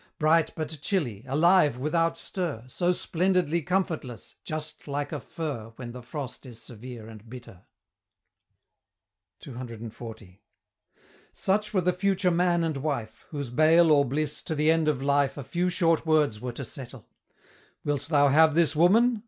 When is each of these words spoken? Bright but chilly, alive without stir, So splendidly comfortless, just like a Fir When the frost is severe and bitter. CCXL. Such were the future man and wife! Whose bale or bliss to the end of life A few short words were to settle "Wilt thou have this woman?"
Bright 0.17 0.51
but 0.55 0.79
chilly, 0.81 1.23
alive 1.27 1.77
without 1.77 2.17
stir, 2.17 2.63
So 2.67 2.91
splendidly 2.91 3.61
comfortless, 3.61 4.35
just 4.43 4.87
like 4.87 5.11
a 5.11 5.19
Fir 5.19 5.73
When 5.75 5.91
the 5.91 6.01
frost 6.01 6.43
is 6.47 6.59
severe 6.59 7.07
and 7.07 7.29
bitter. 7.29 7.65
CCXL. 9.45 10.39
Such 11.33 11.71
were 11.71 11.81
the 11.81 11.93
future 11.93 12.31
man 12.31 12.63
and 12.63 12.77
wife! 12.77 13.25
Whose 13.29 13.51
bale 13.51 13.91
or 13.91 14.03
bliss 14.03 14.41
to 14.41 14.55
the 14.55 14.71
end 14.71 14.87
of 14.87 15.03
life 15.03 15.37
A 15.37 15.43
few 15.43 15.69
short 15.69 16.03
words 16.03 16.41
were 16.41 16.53
to 16.53 16.65
settle 16.65 17.07
"Wilt 17.85 18.07
thou 18.07 18.29
have 18.29 18.55
this 18.55 18.75
woman?" 18.75 19.19